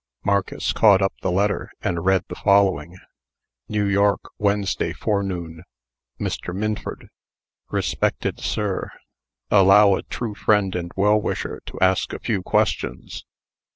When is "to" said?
11.67-11.77